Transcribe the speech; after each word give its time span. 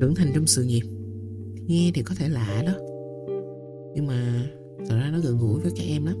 trưởng 0.00 0.14
thành 0.14 0.32
trong 0.34 0.46
sự 0.46 0.64
nghiệp. 0.64 0.82
Nghe 1.66 1.90
thì 1.94 2.02
có 2.02 2.14
thể 2.14 2.28
lạ 2.28 2.62
đó. 2.66 2.72
Nhưng 3.94 4.06
mà 4.06 4.50
thật 4.88 4.96
ra 4.96 5.10
nó 5.12 5.18
gần 5.20 5.38
gũi 5.38 5.60
với 5.60 5.72
các 5.76 5.82
em 5.82 6.06
lắm. 6.06 6.16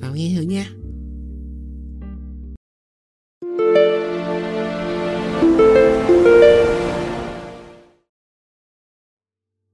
Vào 0.00 0.14
nghe 0.14 0.34
thử 0.36 0.42
nha. 0.42 0.70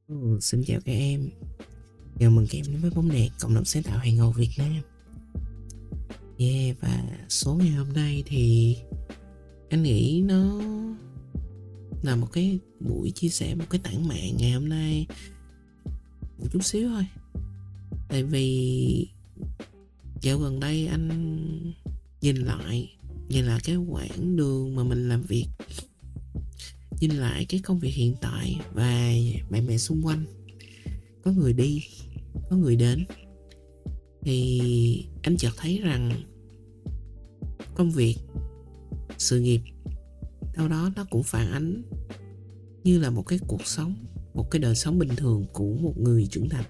Ừ, 0.09 0.39
xin 0.41 0.65
chào 0.67 0.81
các 0.85 0.93
em. 0.93 1.31
Chào 2.19 2.31
mừng 2.31 2.47
các 2.51 2.59
em 2.59 2.65
đến 2.69 2.81
với 2.83 2.91
bóng 2.91 3.09
đèn 3.09 3.31
cộng 3.41 3.55
đồng 3.55 3.65
sáng 3.65 3.83
tạo 3.83 3.99
hàng 3.99 4.17
ngầu 4.17 4.31
Việt 4.31 4.51
Nam. 4.59 4.83
Yeah 6.39 6.77
và 6.81 7.03
số 7.29 7.55
ngày 7.55 7.71
hôm 7.71 7.93
nay 7.93 8.23
thì 8.27 8.77
anh 9.71 9.83
nghĩ 9.83 10.23
nó 10.27 10.61
là 12.03 12.17
một 12.17 12.29
cái 12.33 12.59
buổi 12.81 13.11
chia 13.11 13.29
sẻ, 13.29 13.55
một 13.55 13.65
cái 13.71 13.81
tản 13.85 14.09
mạn 14.09 14.37
ngày 14.39 14.53
hôm 14.53 14.69
nay. 14.69 15.07
Một 16.39 16.47
chút 16.53 16.65
xíu 16.65 16.89
thôi. 16.89 17.07
Tại 18.09 18.23
vì 18.25 19.09
dạo 20.21 20.39
gần 20.39 20.61
đây 20.61 20.87
anh 20.87 21.73
nhìn 22.21 22.37
lại 22.37 22.91
nhìn 23.29 23.45
lại 23.45 23.61
cái 23.65 23.77
quãng 23.77 24.37
đường 24.37 24.75
mà 24.75 24.85
mình 24.85 25.09
làm 25.09 25.23
việc. 25.23 25.47
Nhìn 27.01 27.11
lại 27.11 27.47
cái 27.49 27.61
công 27.61 27.79
việc 27.79 27.95
hiện 27.95 28.15
tại 28.21 28.61
và 28.73 29.13
bạn 29.51 29.67
bè 29.67 29.79
xung 29.79 30.03
quanh. 30.03 30.25
Có 31.25 31.33
người 31.33 31.53
đi, 31.53 31.83
có 32.51 32.57
người 32.57 32.77
đến. 32.77 33.05
Thì 34.23 34.61
anh 35.23 35.37
chợt 35.37 35.51
thấy 35.57 35.79
rằng 35.79 36.23
công 37.75 37.91
việc, 37.91 38.17
sự 39.19 39.41
nghiệp 39.41 39.61
đâu 40.57 40.69
đó 40.69 40.91
nó 40.97 41.07
cũng 41.11 41.23
phản 41.23 41.51
ánh 41.51 41.83
như 42.85 42.99
là 42.99 43.11
một 43.11 43.23
cái 43.23 43.39
cuộc 43.47 43.67
sống, 43.67 43.95
một 44.35 44.51
cái 44.51 44.61
đời 44.61 44.75
sống 44.75 44.99
bình 44.99 45.09
thường 45.17 45.47
của 45.53 45.75
một 45.75 45.95
người 45.99 46.27
trưởng 46.31 46.49
thành. 46.49 46.65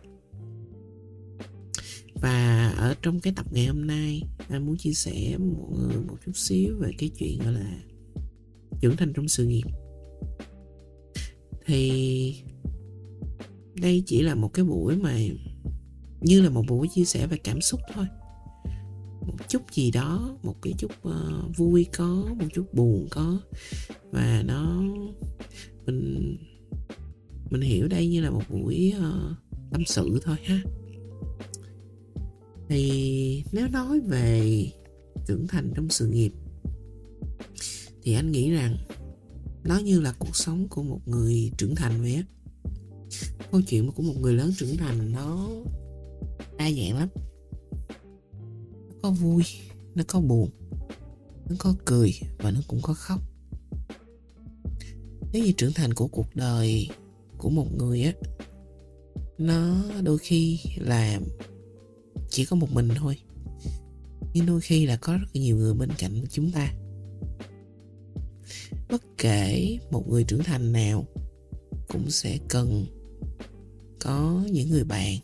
Và 2.14 2.69
ở 2.69 2.95
trong 3.03 3.20
cái 3.20 3.33
tập 3.37 3.47
ngày 3.53 3.67
hôm 3.67 3.87
nay, 3.87 4.22
anh 4.48 4.67
muốn 4.67 4.77
chia 4.77 4.92
sẻ 4.92 5.39
một 5.39 5.69
người, 5.72 5.97
một 6.09 6.17
chút 6.27 6.33
xíu 6.34 6.78
về 6.78 6.91
cái 6.98 7.09
chuyện 7.09 7.39
gọi 7.39 7.53
là 7.53 7.83
trưởng 8.81 8.97
thành 8.97 9.12
trong 9.12 9.28
sự 9.28 9.47
nghiệp. 9.47 9.67
Thì 11.67 12.42
đây 13.75 14.03
chỉ 14.06 14.22
là 14.22 14.34
một 14.34 14.48
cái 14.48 14.65
buổi 14.65 14.97
mà, 14.97 15.19
như 16.20 16.42
là 16.42 16.50
một 16.50 16.65
buổi 16.69 16.89
chia 16.94 17.05
sẻ 17.05 17.27
về 17.27 17.37
cảm 17.44 17.61
xúc 17.61 17.81
thôi 17.94 18.06
một 19.31 19.48
chút 19.48 19.62
gì 19.73 19.91
đó 19.91 20.36
một 20.42 20.55
cái 20.62 20.73
chút 20.78 20.92
uh, 21.09 21.56
vui 21.56 21.86
có 21.97 22.27
một 22.39 22.47
chút 22.55 22.75
buồn 22.75 23.06
có. 23.11 23.41
Và 24.11 24.42
nó 24.47 24.83
mình 25.87 26.37
mình 27.50 27.61
hiểu 27.61 27.89
đây 27.89 28.09
như 28.09 28.20
là 28.20 28.31
một 28.31 28.42
buổi 28.50 28.95
uh, 28.98 29.37
tâm 29.70 29.83
sự 29.87 30.20
thôi 30.22 30.37
ha. 30.45 30.62
Thì 32.69 33.45
nếu 33.53 33.69
nói 33.69 34.00
về 34.00 34.67
trưởng 35.27 35.47
thành 35.47 35.72
trong 35.75 35.89
sự 35.89 36.06
nghiệp 36.06 36.33
thì 38.03 38.15
anh 38.15 38.33
nghĩ 38.33 38.50
rằng 38.50 38.77
nó 39.65 39.78
như 39.78 40.00
là 40.00 40.15
cuộc 40.19 40.37
sống 40.37 40.69
của 40.69 40.83
một 40.83 41.00
người 41.06 41.50
trưởng 41.59 41.75
thành 41.75 42.00
vậy 42.00 42.15
á. 42.15 42.22
Câu 43.53 43.62
chuyện 43.62 43.92
của 43.92 44.03
một 44.03 44.15
người 44.20 44.34
lớn 44.34 44.53
trưởng 44.56 44.77
thành 44.77 45.12
nó 45.12 45.48
đa 46.59 46.70
dạng 46.70 46.98
lắm 46.98 47.09
có 49.03 49.11
vui, 49.11 49.43
nó 49.95 50.05
có 50.09 50.20
buồn, 50.20 50.51
nó 51.48 51.56
có 51.59 51.75
cười 51.84 52.15
và 52.39 52.51
nó 52.51 52.61
cũng 52.69 52.81
có 52.83 52.95
khóc. 52.95 53.20
Nếu 55.33 55.45
như 55.45 55.53
trưởng 55.53 55.73
thành 55.73 55.95
của 55.95 56.06
cuộc 56.06 56.37
đời 56.37 56.89
của 57.39 57.51
một 57.51 57.67
người 57.78 58.03
á, 58.03 58.12
nó 59.39 59.84
đôi 60.03 60.19
khi 60.19 60.59
là 60.77 61.21
chỉ 62.31 62.45
có 62.45 62.56
một 62.56 62.73
mình 62.73 62.89
thôi. 62.97 63.19
Nhưng 64.34 64.47
đôi 64.47 64.60
khi 64.60 64.87
là 64.87 64.97
có 64.97 65.12
rất 65.12 65.28
nhiều 65.33 65.56
người 65.56 65.75
bên 65.75 65.91
cạnh 65.99 66.25
chúng 66.31 66.50
ta. 66.50 66.75
Bất 68.91 69.03
kể 69.19 69.78
một 69.91 70.09
người 70.09 70.25
trưởng 70.25 70.43
thành 70.43 70.72
nào 70.72 71.05
cũng 71.89 72.10
sẽ 72.10 72.39
cần 72.49 72.87
có 74.00 74.43
những 74.53 74.71
người 74.71 74.84
bạn, 74.84 75.16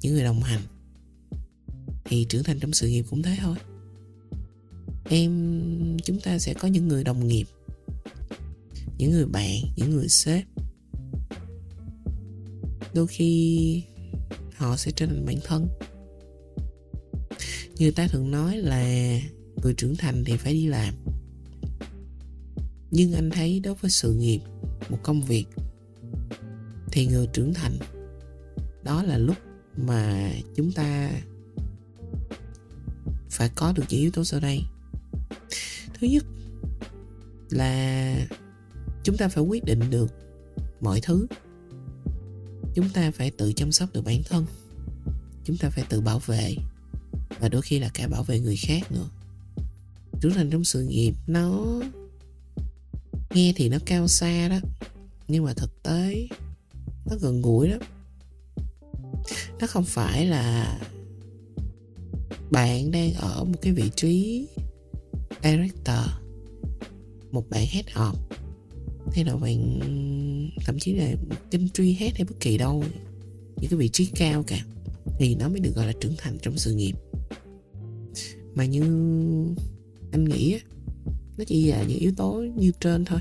những 0.00 0.14
người 0.14 0.24
đồng 0.24 0.40
hành 0.40 0.60
thì 2.08 2.26
trưởng 2.28 2.44
thành 2.44 2.60
trong 2.60 2.72
sự 2.72 2.88
nghiệp 2.88 3.04
cũng 3.10 3.22
thế 3.22 3.36
thôi. 3.40 3.56
Em, 5.10 5.96
chúng 6.04 6.20
ta 6.20 6.38
sẽ 6.38 6.54
có 6.54 6.68
những 6.68 6.88
người 6.88 7.04
đồng 7.04 7.28
nghiệp, 7.28 7.44
những 8.98 9.10
người 9.10 9.26
bạn, 9.26 9.60
những 9.76 9.90
người 9.90 10.08
sếp. 10.08 10.44
Đôi 12.94 13.06
khi 13.06 13.82
họ 14.56 14.76
sẽ 14.76 14.90
trở 14.90 15.06
thành 15.06 15.24
bản 15.24 15.36
thân. 15.44 15.68
Người 17.78 17.92
ta 17.92 18.06
thường 18.06 18.30
nói 18.30 18.56
là 18.56 18.82
người 19.62 19.74
trưởng 19.74 19.96
thành 19.96 20.24
thì 20.24 20.36
phải 20.36 20.52
đi 20.52 20.66
làm. 20.66 20.94
Nhưng 22.90 23.12
anh 23.12 23.30
thấy 23.30 23.60
đối 23.60 23.74
với 23.74 23.90
sự 23.90 24.14
nghiệp, 24.14 24.40
một 24.88 24.98
công 25.02 25.22
việc, 25.22 25.44
thì 26.92 27.06
người 27.06 27.26
trưởng 27.32 27.54
thành, 27.54 27.78
đó 28.82 29.02
là 29.02 29.18
lúc 29.18 29.36
mà 29.76 30.32
chúng 30.54 30.72
ta 30.72 31.10
phải 33.36 33.48
có 33.48 33.72
được 33.72 33.82
những 33.88 34.00
yếu 34.00 34.10
tố 34.10 34.24
sau 34.24 34.40
đây. 34.40 34.62
Thứ 36.00 36.06
nhất 36.06 36.24
là 37.50 38.26
chúng 39.04 39.16
ta 39.16 39.28
phải 39.28 39.44
quyết 39.44 39.64
định 39.64 39.80
được 39.90 40.14
mọi 40.80 41.00
thứ. 41.00 41.26
Chúng 42.74 42.88
ta 42.90 43.10
phải 43.10 43.30
tự 43.30 43.52
chăm 43.52 43.72
sóc 43.72 43.92
được 43.92 44.02
bản 44.04 44.22
thân. 44.22 44.46
Chúng 45.44 45.56
ta 45.56 45.70
phải 45.70 45.84
tự 45.88 46.00
bảo 46.00 46.18
vệ 46.18 46.54
và 47.40 47.48
đôi 47.48 47.62
khi 47.62 47.78
là 47.78 47.90
cả 47.94 48.08
bảo 48.08 48.22
vệ 48.22 48.40
người 48.40 48.56
khác 48.56 48.92
nữa. 48.92 49.08
Trưởng 50.20 50.32
thành 50.32 50.50
trong 50.50 50.64
sự 50.64 50.82
nghiệp 50.82 51.14
nó 51.26 51.66
nghe 53.30 53.52
thì 53.56 53.68
nó 53.68 53.78
cao 53.86 54.08
xa 54.08 54.48
đó, 54.48 54.58
nhưng 55.28 55.44
mà 55.44 55.52
thực 55.52 55.82
tế 55.82 56.28
nó 57.06 57.16
gần 57.20 57.42
gũi 57.42 57.68
lắm. 57.68 57.80
Nó 59.60 59.66
không 59.66 59.84
phải 59.84 60.26
là 60.26 60.78
bạn 62.50 62.90
đang 62.90 63.12
ở 63.12 63.44
một 63.44 63.62
cái 63.62 63.72
vị 63.72 63.90
trí 63.96 64.46
director, 65.42 66.08
một 67.30 67.50
bạn 67.50 67.66
head 67.66 67.86
of. 67.86 68.14
Hay 69.12 69.24
là 69.24 69.36
bạn, 69.36 69.80
thậm 70.66 70.78
chí 70.78 70.94
là 70.94 71.14
kinh 71.50 71.68
truy 71.68 71.92
head 71.92 72.14
hay 72.14 72.24
bất 72.24 72.40
kỳ 72.40 72.58
đâu, 72.58 72.84
những 73.56 73.70
cái 73.70 73.78
vị 73.78 73.88
trí 73.88 74.06
cao 74.06 74.42
cả, 74.46 74.64
thì 75.18 75.34
nó 75.34 75.48
mới 75.48 75.60
được 75.60 75.72
gọi 75.74 75.86
là 75.86 75.92
trưởng 76.00 76.14
thành 76.18 76.38
trong 76.42 76.58
sự 76.58 76.74
nghiệp. 76.74 76.94
Mà 78.54 78.64
như 78.64 78.82
anh 80.12 80.24
nghĩ 80.24 80.58
nó 81.38 81.44
chỉ 81.46 81.70
là 81.70 81.82
những 81.82 81.98
yếu 81.98 82.12
tố 82.16 82.44
như 82.56 82.72
trên 82.80 83.04
thôi. 83.04 83.20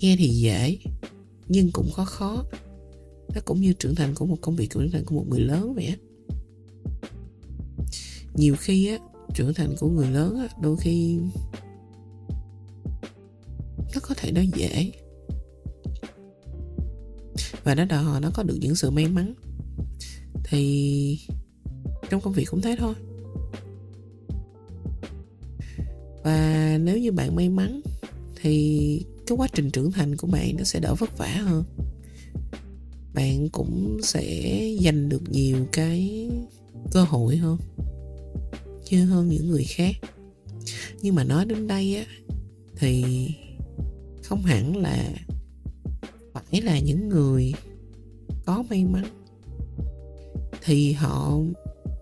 Nghe 0.00 0.16
thì 0.18 0.28
dễ, 0.28 0.78
nhưng 1.48 1.72
cũng 1.72 1.88
có 1.94 2.04
khó. 2.04 2.44
Nó 3.34 3.40
cũng 3.44 3.60
như 3.60 3.72
trưởng 3.72 3.94
thành 3.94 4.14
của 4.14 4.26
một 4.26 4.38
công 4.40 4.56
việc, 4.56 4.70
trưởng 4.70 4.90
thành 4.90 5.04
của 5.04 5.14
một 5.14 5.24
người 5.28 5.40
lớn 5.40 5.74
vậy 5.74 5.86
á 5.86 5.96
nhiều 8.38 8.56
khi 8.58 8.88
á, 8.88 8.98
trưởng 9.34 9.54
thành 9.54 9.74
của 9.80 9.88
người 9.88 10.08
lớn 10.08 10.38
á, 10.38 10.48
đôi 10.62 10.76
khi 10.76 11.18
nó 13.94 14.00
có 14.02 14.14
thể 14.14 14.32
nó 14.32 14.40
dễ. 14.40 14.92
Và 17.64 17.74
nó 17.74 17.84
đòi 17.84 18.02
hỏi 18.02 18.20
nó 18.20 18.30
có 18.34 18.42
được 18.42 18.58
những 18.60 18.74
sự 18.74 18.90
may 18.90 19.08
mắn. 19.08 19.34
Thì 20.44 21.18
trong 22.10 22.20
công 22.20 22.32
việc 22.32 22.44
cũng 22.50 22.60
thế 22.60 22.76
thôi. 22.78 22.94
Và 26.22 26.78
nếu 26.82 26.98
như 26.98 27.12
bạn 27.12 27.36
may 27.36 27.48
mắn, 27.48 27.80
thì 28.42 29.04
cái 29.26 29.38
quá 29.38 29.48
trình 29.54 29.70
trưởng 29.70 29.92
thành 29.92 30.16
của 30.16 30.26
bạn 30.26 30.56
nó 30.58 30.64
sẽ 30.64 30.80
đỡ 30.80 30.94
vất 30.94 31.18
vả 31.18 31.42
hơn. 31.44 31.64
Bạn 33.14 33.48
cũng 33.48 33.98
sẽ 34.02 34.60
giành 34.84 35.08
được 35.08 35.22
nhiều 35.30 35.66
cái 35.72 36.30
cơ 36.92 37.02
hội 37.02 37.36
hơn 37.36 37.58
chưa 38.90 39.04
hơn 39.04 39.28
những 39.28 39.48
người 39.48 39.64
khác. 39.64 39.94
Nhưng 41.02 41.14
mà 41.14 41.24
nói 41.24 41.44
đến 41.44 41.66
đây 41.66 41.96
á, 41.96 42.04
thì 42.76 43.04
không 44.22 44.42
hẳn 44.42 44.76
là 44.76 45.14
phải 46.32 46.60
là 46.62 46.78
những 46.78 47.08
người 47.08 47.52
có 48.46 48.64
may 48.70 48.84
mắn 48.84 49.04
thì 50.62 50.92
họ 50.92 51.38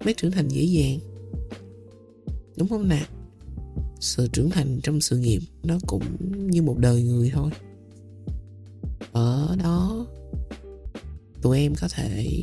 mới 0.04 0.14
trưởng 0.16 0.30
thành 0.30 0.48
dễ 0.48 0.62
dàng. 0.62 0.98
Đúng 2.56 2.68
không 2.68 2.88
nè? 2.88 3.06
Sự 4.00 4.28
trưởng 4.32 4.50
thành 4.50 4.80
trong 4.82 5.00
sự 5.00 5.18
nghiệp 5.18 5.40
nó 5.62 5.78
cũng 5.86 6.02
như 6.50 6.62
một 6.62 6.78
đời 6.78 7.02
người 7.02 7.30
thôi. 7.34 7.50
Ở 9.12 9.56
đó, 9.62 10.06
tụi 11.42 11.58
em 11.58 11.74
có 11.80 11.88
thể 11.88 12.42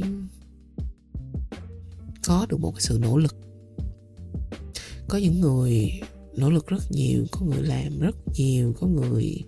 có 2.28 2.46
được 2.50 2.58
một 2.60 2.72
cái 2.72 2.82
sự 2.82 3.00
nỗ 3.02 3.18
lực 3.18 3.36
có 5.14 5.20
những 5.20 5.42
người 5.42 6.02
nỗ 6.36 6.50
lực 6.50 6.68
rất 6.68 6.92
nhiều 6.92 7.26
có 7.32 7.42
người 7.46 7.64
làm 7.64 8.00
rất 8.00 8.16
nhiều 8.36 8.74
có 8.80 8.88
người 8.88 9.44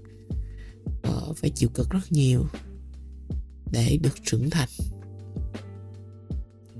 uh, 1.07 1.37
phải 1.37 1.49
chịu 1.49 1.69
cực 1.69 1.89
rất 1.89 2.11
nhiều 2.11 2.45
để 3.71 3.97
được 4.01 4.23
trưởng 4.23 4.49
thành. 4.49 4.69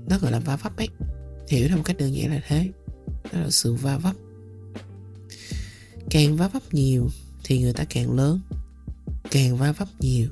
Nó 0.08 0.18
gọi 0.18 0.32
là 0.32 0.38
va 0.38 0.56
vấp 0.56 0.76
ấy. 0.76 0.88
Hiểu 1.48 1.68
theo 1.68 1.76
một 1.76 1.82
cách 1.86 1.96
đơn 1.98 2.14
giản 2.14 2.30
là 2.30 2.40
thế. 2.48 2.70
Đó 3.32 3.40
là 3.40 3.50
sự 3.50 3.74
va 3.74 3.98
vấp. 3.98 4.14
Càng 6.10 6.36
va 6.36 6.48
vấp 6.48 6.74
nhiều 6.74 7.08
thì 7.44 7.58
người 7.58 7.72
ta 7.72 7.84
càng 7.84 8.16
lớn. 8.16 8.40
Càng 9.30 9.56
va 9.56 9.72
vấp 9.72 9.88
nhiều 10.00 10.28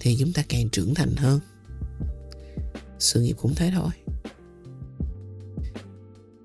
thì 0.00 0.16
chúng 0.20 0.32
ta 0.32 0.44
càng 0.48 0.68
trưởng 0.70 0.94
thành 0.94 1.16
hơn. 1.16 1.40
Sự 2.98 3.22
nghiệp 3.22 3.36
cũng 3.38 3.54
thế 3.54 3.72
thôi 3.74 3.90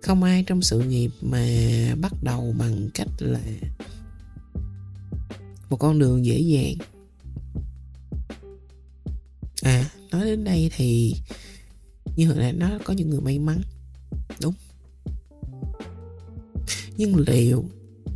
không 0.01 0.24
ai 0.24 0.44
trong 0.44 0.62
sự 0.62 0.80
nghiệp 0.80 1.12
mà 1.21 1.45
bắt 2.01 2.13
đầu 2.24 2.56
bằng 2.59 2.89
cách 2.94 3.07
là 3.19 3.42
một 5.69 5.77
con 5.77 6.00
đường 6.00 6.25
dễ 6.25 6.39
dàng. 6.39 6.75
À 9.62 9.89
nói 10.12 10.25
đến 10.25 10.44
đây 10.44 10.71
thì 10.75 11.13
như 12.15 12.27
hồi 12.27 12.38
nãy 12.38 12.53
nó 12.53 12.80
có 12.83 12.94
những 12.94 13.09
người 13.09 13.21
may 13.21 13.39
mắn, 13.39 13.62
đúng. 14.42 14.53
Nhưng 16.97 17.15
liệu 17.27 17.65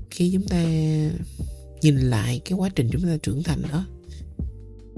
khi 0.09 0.31
chúng 0.33 0.47
ta 0.47 0.63
nhìn 1.81 1.97
lại 1.97 2.41
cái 2.45 2.57
quá 2.57 2.69
trình 2.75 2.89
chúng 2.91 3.01
ta 3.01 3.17
trưởng 3.23 3.43
thành 3.43 3.61
đó, 3.71 3.87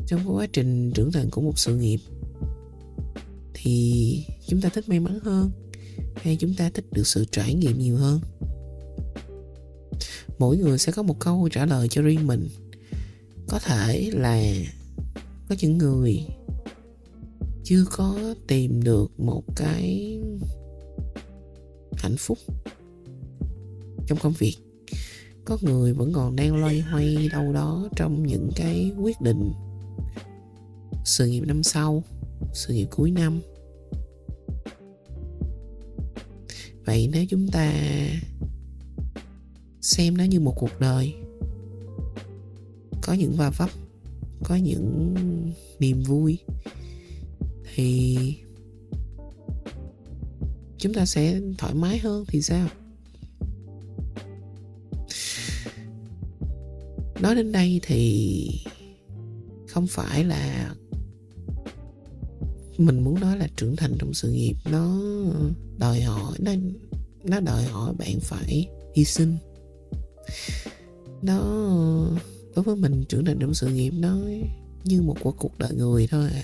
trong 0.07 0.19
cái 0.19 0.27
quá 0.27 0.47
trình 0.53 0.91
trưởng 0.95 1.11
thành 1.11 1.29
của 1.29 1.41
một 1.41 1.59
sự 1.59 1.75
nghiệp 1.75 1.99
thì 3.53 4.25
chúng 4.47 4.61
ta 4.61 4.69
thích 4.69 4.89
may 4.89 4.99
mắn 4.99 5.19
hơn? 5.23 5.51
Hay 6.15 6.37
chúng 6.39 6.53
ta 6.53 6.69
thích 6.73 6.85
được 6.91 7.07
sự 7.07 7.25
trải 7.31 7.53
nghiệm 7.53 7.79
nhiều 7.79 7.97
hơn? 7.97 8.19
Mỗi 10.39 10.57
người 10.57 10.77
sẽ 10.77 10.91
có 10.91 11.03
một 11.03 11.19
câu 11.19 11.49
trả 11.51 11.65
lời 11.65 11.87
cho 11.87 12.01
riêng 12.01 12.27
mình. 12.27 12.47
Có 13.47 13.59
thể 13.59 14.11
là 14.13 14.53
có 15.49 15.55
những 15.59 15.77
người 15.77 16.25
chưa 17.63 17.85
có 17.91 18.35
tìm 18.47 18.83
được 18.83 19.19
một 19.19 19.43
cái 19.55 20.19
hạnh 21.97 22.15
phúc 22.17 22.37
trong 24.07 24.17
công 24.21 24.33
việc. 24.37 24.55
Có 25.45 25.57
người 25.61 25.93
vẫn 25.93 26.13
còn 26.13 26.35
đang 26.35 26.55
loay 26.55 26.79
hoay 26.79 27.29
đâu 27.31 27.53
đó 27.53 27.89
trong 27.95 28.25
những 28.25 28.49
cái 28.55 28.91
quyết 29.01 29.21
định 29.21 29.51
sự 31.05 31.27
nghiệp 31.27 31.41
năm 31.41 31.63
sau, 31.63 32.03
sự 32.53 32.73
nghiệp 32.73 32.87
cuối 32.91 33.11
năm. 33.11 33.41
Vậy 36.87 37.09
nếu 37.11 37.25
chúng 37.25 37.47
ta 37.47 37.73
xem 39.81 40.17
nó 40.17 40.23
như 40.23 40.39
một 40.39 40.53
cuộc 40.57 40.79
đời, 40.79 41.13
có 43.01 43.13
những 43.13 43.33
va 43.33 43.49
vấp, 43.49 43.69
có 44.43 44.55
những 44.55 45.13
niềm 45.79 46.03
vui, 46.03 46.37
thì 47.75 48.17
chúng 50.77 50.93
ta 50.93 51.05
sẽ 51.05 51.41
thoải 51.57 51.73
mái 51.73 51.97
hơn 51.97 52.25
thì 52.27 52.41
sao? 52.41 52.67
Nói 57.21 57.35
đến 57.35 57.51
đây 57.51 57.79
thì 57.83 58.49
không 59.67 59.87
phải 59.87 60.23
là 60.23 60.75
mình 62.77 63.03
muốn 63.03 63.19
nói 63.19 63.37
là 63.37 63.47
trưởng 63.55 63.75
thành 63.75 63.95
trong 63.99 64.13
sự 64.13 64.31
nghiệp, 64.31 64.55
nó 64.71 65.01
đòi 65.77 66.01
hỏi, 66.01 66.37
nó 66.39 66.51
nó 67.23 67.39
đòi 67.39 67.63
hỏi 67.63 67.93
bạn 67.99 68.19
phải 68.19 68.67
hy 68.95 69.05
sinh. 69.05 69.37
Nó, 71.21 71.39
đối 72.55 72.63
với 72.63 72.75
mình, 72.75 73.03
trưởng 73.09 73.25
thành 73.25 73.37
trong 73.39 73.53
sự 73.53 73.67
nghiệp 73.67 73.93
nó 73.97 74.17
như 74.83 75.01
một 75.01 75.15
cuộc 75.21 75.35
cuộc 75.39 75.57
đời 75.57 75.71
người 75.73 76.07
thôi 76.07 76.29
à. 76.33 76.43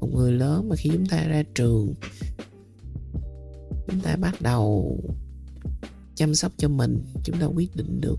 Một 0.00 0.08
người 0.14 0.32
lớn 0.32 0.68
mà 0.68 0.76
khi 0.76 0.90
chúng 0.92 1.06
ta 1.06 1.28
ra 1.28 1.42
trường, 1.54 1.94
chúng 3.88 4.00
ta 4.02 4.16
bắt 4.16 4.42
đầu 4.42 4.98
chăm 6.14 6.34
sóc 6.34 6.52
cho 6.56 6.68
mình, 6.68 7.04
chúng 7.24 7.38
ta 7.40 7.46
quyết 7.46 7.76
định 7.76 8.00
được 8.00 8.18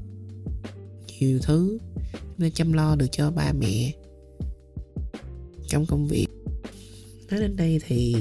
nhiều 1.20 1.40
thứ, 1.44 1.78
chúng 2.12 2.40
ta 2.40 2.50
chăm 2.54 2.74
lo 2.74 2.96
được 2.96 3.08
cho 3.12 3.32
ba 3.32 3.54
mẹ. 3.54 3.94
Trong 5.68 5.86
công 5.86 6.08
việc 6.08 6.28
nói 7.32 7.40
đến 7.40 7.56
đây 7.56 7.80
thì 7.88 8.16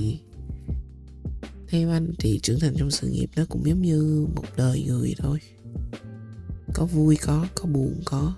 theo 1.69 1.91
anh 1.91 2.12
thì 2.19 2.41
trưởng 2.43 2.61
thành 2.61 2.75
trong 2.77 2.91
sự 2.91 3.09
nghiệp 3.09 3.31
nó 3.37 3.45
cũng 3.49 3.67
giống 3.67 3.83
như 3.83 4.27
một 4.37 4.45
đời 4.57 4.85
người 4.89 5.15
thôi. 5.19 5.39
Có 6.75 6.87
vui 6.87 7.17
có 7.23 7.47
có 7.55 7.67
buồn 7.67 8.01
có. 8.05 8.35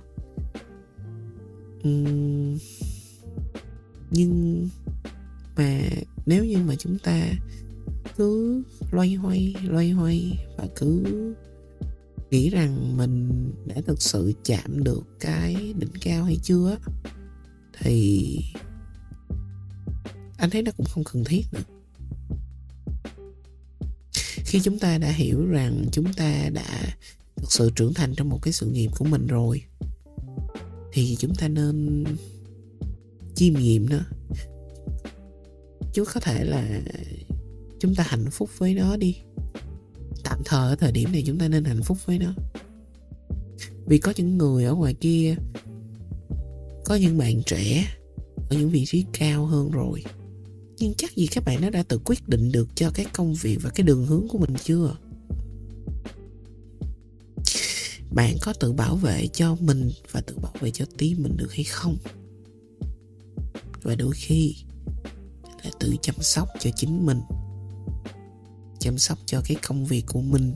Uhm, 1.88 2.58
nhưng 4.10 4.68
mà 5.56 5.80
nếu 6.26 6.44
như 6.44 6.58
mà 6.58 6.74
chúng 6.76 6.98
ta 6.98 7.28
cứ 8.16 8.62
loay 8.90 9.14
hoay 9.14 9.54
loay 9.64 9.90
hoay 9.90 10.32
và 10.58 10.66
cứ 10.76 11.04
nghĩ 12.30 12.50
rằng 12.50 12.96
mình 12.96 13.28
đã 13.66 13.76
thực 13.86 14.02
sự 14.02 14.32
chạm 14.44 14.84
được 14.84 15.02
cái 15.20 15.74
đỉnh 15.78 15.92
cao 16.00 16.24
hay 16.24 16.36
chưa 16.42 16.76
thì 17.78 18.38
anh 20.42 20.50
thấy 20.50 20.62
nó 20.62 20.72
cũng 20.76 20.86
không 20.86 21.04
cần 21.04 21.24
thiết 21.24 21.42
nữa. 21.52 21.62
Khi 24.44 24.60
chúng 24.60 24.78
ta 24.78 24.98
đã 24.98 25.12
hiểu 25.12 25.46
rằng 25.46 25.86
chúng 25.92 26.12
ta 26.12 26.48
đã 26.52 26.96
thực 27.36 27.52
sự 27.52 27.70
trưởng 27.76 27.94
thành 27.94 28.14
trong 28.14 28.28
một 28.28 28.38
cái 28.42 28.52
sự 28.52 28.66
nghiệp 28.66 28.90
của 28.98 29.04
mình 29.04 29.26
rồi, 29.26 29.62
thì 30.92 31.16
chúng 31.18 31.34
ta 31.34 31.48
nên 31.48 32.04
chiêm 33.34 33.54
nghiệm 33.54 33.90
nó. 33.90 33.98
Chứ 35.92 36.04
có 36.04 36.20
thể 36.20 36.44
là 36.44 36.80
chúng 37.80 37.94
ta 37.94 38.04
hạnh 38.08 38.26
phúc 38.30 38.50
với 38.58 38.74
nó 38.74 38.96
đi. 38.96 39.16
Tạm 40.24 40.38
thời 40.44 40.70
ở 40.70 40.76
thời 40.76 40.92
điểm 40.92 41.12
này 41.12 41.22
chúng 41.26 41.38
ta 41.38 41.48
nên 41.48 41.64
hạnh 41.64 41.82
phúc 41.82 41.98
với 42.06 42.18
nó. 42.18 42.34
Vì 43.86 43.98
có 43.98 44.12
những 44.16 44.38
người 44.38 44.64
ở 44.64 44.74
ngoài 44.74 44.94
kia, 44.94 45.34
có 46.84 46.94
những 46.94 47.18
bạn 47.18 47.42
trẻ 47.46 47.84
ở 48.50 48.56
những 48.58 48.70
vị 48.70 48.84
trí 48.86 49.04
cao 49.12 49.46
hơn 49.46 49.70
rồi 49.70 50.02
nhưng 50.82 50.94
chắc 50.94 51.16
gì 51.16 51.26
các 51.26 51.44
bạn 51.44 51.60
nó 51.60 51.70
đã 51.70 51.82
tự 51.82 51.98
quyết 52.04 52.28
định 52.28 52.52
được 52.52 52.68
cho 52.74 52.90
cái 52.94 53.06
công 53.12 53.34
việc 53.34 53.58
và 53.62 53.70
cái 53.70 53.86
đường 53.86 54.06
hướng 54.06 54.28
của 54.28 54.38
mình 54.38 54.54
chưa? 54.64 54.96
Bạn 58.10 58.36
có 58.40 58.52
tự 58.52 58.72
bảo 58.72 58.96
vệ 58.96 59.26
cho 59.26 59.56
mình 59.60 59.90
và 60.10 60.20
tự 60.20 60.38
bảo 60.38 60.52
vệ 60.60 60.70
cho 60.70 60.84
tim 60.98 61.22
mình 61.22 61.36
được 61.36 61.52
hay 61.52 61.64
không? 61.64 61.96
Và 63.82 63.94
đôi 63.94 64.12
khi 64.14 64.54
là 65.64 65.70
tự 65.80 65.94
chăm 66.02 66.14
sóc 66.20 66.48
cho 66.60 66.70
chính 66.76 67.06
mình, 67.06 67.20
chăm 68.78 68.98
sóc 68.98 69.18
cho 69.26 69.42
cái 69.44 69.56
công 69.66 69.86
việc 69.86 70.04
của 70.06 70.20
mình. 70.20 70.52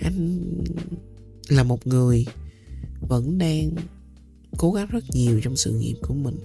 Anh 0.00 0.40
là 1.48 1.62
một 1.62 1.86
người 1.86 2.26
vẫn 3.00 3.38
đang 3.38 3.70
cố 4.58 4.72
gắng 4.72 4.86
rất 4.90 5.04
nhiều 5.10 5.40
trong 5.44 5.56
sự 5.56 5.78
nghiệp 5.78 5.96
của 6.02 6.14
mình 6.14 6.36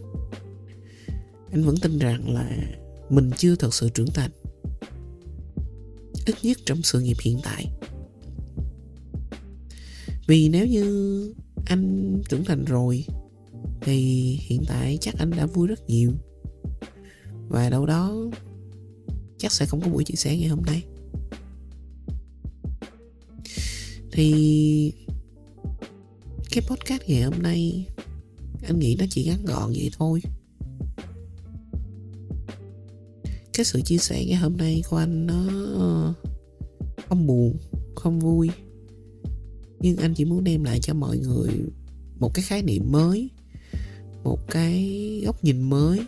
anh 1.52 1.64
vẫn 1.64 1.76
tin 1.82 2.00
rằng 2.00 2.34
là 2.34 2.58
mình 3.10 3.32
chưa 3.38 3.56
thật 3.56 3.74
sự 3.74 3.90
trưởng 3.90 4.12
thành. 4.14 4.32
Ít 6.26 6.36
nhất 6.44 6.58
trong 6.66 6.82
sự 6.84 7.02
nghiệp 7.02 7.18
hiện 7.22 7.40
tại. 7.44 7.66
Vì 10.28 10.50
nếu 10.50 10.68
như 10.68 11.34
anh 11.66 12.16
trưởng 12.30 12.46
thành 12.46 12.66
rồi, 12.66 13.06
thì 13.82 13.96
hiện 14.42 14.64
tại 14.68 14.98
chắc 15.02 15.16
anh 15.18 15.32
đã 15.32 15.46
vui 15.46 15.68
rất 15.68 15.90
nhiều. 15.90 16.12
Và 17.48 17.70
đâu 17.70 17.86
đó 17.86 18.16
chắc 19.38 19.52
sẽ 19.52 19.66
không 19.66 19.82
có 19.82 19.90
buổi 19.90 20.04
chia 20.04 20.16
sẻ 20.16 20.38
ngày 20.38 20.50
hôm 20.50 20.62
nay. 20.66 20.84
Thì 24.12 24.94
cái 26.52 26.64
podcast 26.68 27.02
ngày 27.08 27.22
hôm 27.22 27.42
nay, 27.42 27.88
anh 28.64 28.80
nghĩ 28.80 28.96
nó 29.00 29.06
chỉ 29.10 29.26
ngắn 29.26 29.46
gọn 29.46 29.70
vậy 29.70 29.90
thôi. 29.98 30.22
Cái 33.60 33.66
sự 33.66 33.82
chia 33.82 33.98
sẻ 33.98 34.26
ngày 34.26 34.36
hôm 34.36 34.58
nay 34.58 34.84
của 34.90 34.98
anh 34.98 35.28
nó 35.28 35.44
ờ, 35.76 36.14
không 37.10 37.28
buồn, 37.28 37.58
không 37.96 38.20
vui. 38.20 38.50
Nhưng 39.80 39.98
anh 39.98 40.14
chỉ 40.14 40.26
muốn 40.26 40.44
đem 40.44 40.64
lại 40.64 40.80
cho 40.82 40.94
mọi 40.94 41.18
người 41.18 41.50
một 42.20 42.34
cái 42.34 42.44
khái 42.44 42.64
niệm 42.64 42.92
mới, 42.92 43.30
một 44.24 44.40
cái 44.48 45.22
góc 45.26 45.44
nhìn 45.44 45.62
mới. 45.62 46.00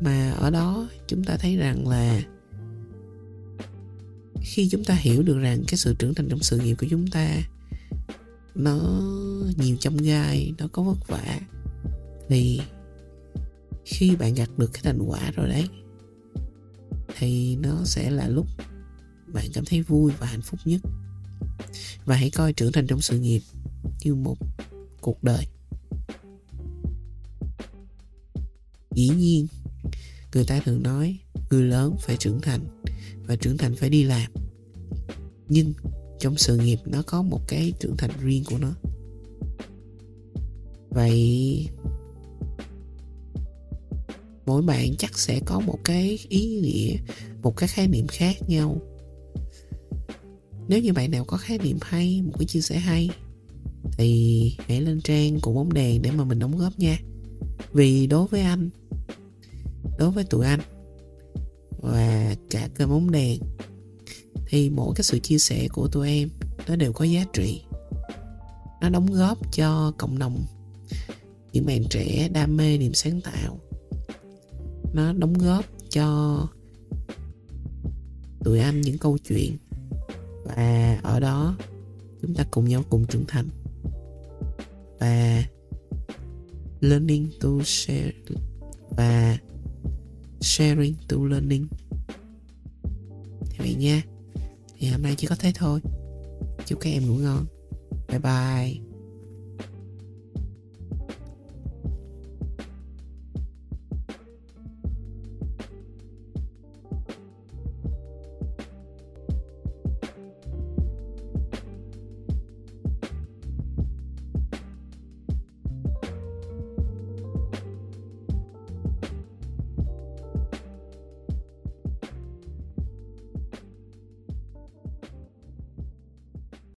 Mà 0.00 0.30
ở 0.30 0.50
đó 0.50 0.88
chúng 1.06 1.24
ta 1.24 1.36
thấy 1.36 1.56
rằng 1.56 1.88
là 1.88 2.22
khi 4.40 4.68
chúng 4.68 4.84
ta 4.84 4.94
hiểu 4.94 5.22
được 5.22 5.38
rằng 5.38 5.62
cái 5.68 5.78
sự 5.78 5.94
trưởng 5.98 6.14
thành 6.14 6.28
trong 6.28 6.42
sự 6.42 6.58
nghiệp 6.58 6.74
của 6.74 6.86
chúng 6.90 7.06
ta 7.06 7.42
nó 8.54 9.02
nhiều 9.56 9.76
chông 9.80 9.96
gai, 9.96 10.52
nó 10.58 10.68
có 10.72 10.82
vất 10.82 11.08
vả, 11.08 11.40
thì 12.28 12.60
khi 13.84 14.16
bạn 14.16 14.34
gặt 14.34 14.58
được 14.58 14.70
cái 14.72 14.82
thành 14.84 14.98
quả 15.06 15.30
rồi 15.30 15.48
đấy 15.48 15.64
thì 17.18 17.56
nó 17.56 17.84
sẽ 17.84 18.10
là 18.10 18.28
lúc 18.28 18.46
bạn 19.32 19.46
cảm 19.54 19.64
thấy 19.64 19.82
vui 19.82 20.12
và 20.18 20.26
hạnh 20.26 20.42
phúc 20.42 20.60
nhất. 20.64 20.80
Và 22.04 22.16
hãy 22.16 22.30
coi 22.30 22.52
trưởng 22.52 22.72
thành 22.72 22.86
trong 22.86 23.00
sự 23.00 23.18
nghiệp 23.18 23.40
như 24.04 24.14
một 24.14 24.36
cuộc 25.00 25.24
đời. 25.24 25.46
Dĩ 28.94 29.08
nhiên, 29.08 29.46
người 30.34 30.44
ta 30.44 30.60
thường 30.64 30.82
nói, 30.82 31.18
người 31.50 31.62
lớn 31.62 31.96
phải 32.00 32.16
trưởng 32.16 32.40
thành 32.40 32.60
và 33.26 33.36
trưởng 33.36 33.56
thành 33.56 33.76
phải 33.76 33.90
đi 33.90 34.04
làm. 34.04 34.32
Nhưng 35.48 35.72
trong 36.18 36.36
sự 36.36 36.56
nghiệp 36.56 36.78
nó 36.84 37.02
có 37.06 37.22
một 37.22 37.40
cái 37.48 37.72
trưởng 37.80 37.96
thành 37.96 38.10
riêng 38.20 38.44
của 38.44 38.58
nó. 38.58 38.72
Vậy 40.90 41.68
mỗi 44.50 44.62
bạn 44.62 44.96
chắc 44.96 45.18
sẽ 45.18 45.40
có 45.44 45.60
một 45.60 45.78
cái 45.84 46.18
ý 46.28 46.46
nghĩa, 46.46 46.96
một 47.42 47.56
cái 47.56 47.68
khái 47.68 47.88
niệm 47.88 48.06
khác 48.06 48.36
nhau. 48.48 48.76
Nếu 50.68 50.80
như 50.80 50.92
bạn 50.92 51.10
nào 51.10 51.24
có 51.24 51.36
khái 51.36 51.58
niệm 51.58 51.78
hay, 51.82 52.22
một 52.22 52.32
cái 52.38 52.46
chia 52.46 52.60
sẻ 52.60 52.78
hay, 52.78 53.10
thì 53.92 54.56
hãy 54.66 54.80
lên 54.80 55.00
trang 55.00 55.40
của 55.40 55.52
bóng 55.52 55.72
đèn 55.72 56.02
để 56.02 56.10
mà 56.10 56.24
mình 56.24 56.38
đóng 56.38 56.58
góp 56.58 56.78
nha. 56.78 56.98
Vì 57.72 58.06
đối 58.06 58.26
với 58.26 58.40
anh, 58.40 58.70
đối 59.98 60.10
với 60.10 60.24
tụi 60.24 60.46
anh 60.46 60.60
và 61.80 62.34
cả 62.50 62.68
cơ 62.74 62.86
bóng 62.86 63.10
đèn, 63.10 63.40
thì 64.46 64.70
mỗi 64.70 64.94
cái 64.96 65.04
sự 65.04 65.18
chia 65.18 65.38
sẻ 65.38 65.68
của 65.68 65.88
tụi 65.88 66.08
em, 66.08 66.28
nó 66.68 66.76
đều 66.76 66.92
có 66.92 67.04
giá 67.04 67.24
trị. 67.32 67.62
Nó 68.80 68.88
đóng 68.88 69.12
góp 69.12 69.52
cho 69.52 69.92
cộng 69.98 70.18
đồng 70.18 70.44
những 71.52 71.66
bạn 71.66 71.84
trẻ 71.90 72.28
đam 72.32 72.56
mê 72.56 72.78
niềm 72.78 72.94
sáng 72.94 73.20
tạo 73.20 73.60
nó 74.92 75.12
đóng 75.12 75.32
góp 75.32 75.64
cho 75.90 76.46
tụi 78.44 78.58
anh 78.58 78.80
những 78.80 78.98
câu 78.98 79.18
chuyện. 79.18 79.56
Và 80.44 81.00
ở 81.02 81.20
đó, 81.20 81.56
chúng 82.22 82.34
ta 82.34 82.44
cùng 82.50 82.68
nhau 82.68 82.84
cùng 82.90 83.06
trưởng 83.06 83.24
thành. 83.28 83.48
Và 85.00 85.44
learning 86.80 87.30
to 87.40 87.48
share, 87.64 88.12
và 88.90 89.38
sharing 90.40 90.94
to 91.08 91.16
learning. 91.30 91.66
Thì 93.50 93.58
vậy 93.58 93.74
nha. 93.74 94.02
Thì 94.78 94.88
hôm 94.88 95.02
nay 95.02 95.14
chỉ 95.18 95.26
có 95.26 95.36
thế 95.38 95.52
thôi. 95.54 95.80
Chúc 96.66 96.80
các 96.80 96.90
em 96.90 97.06
ngủ 97.06 97.14
ngon. 97.14 97.46
Bye 98.08 98.18
bye. 98.18 98.89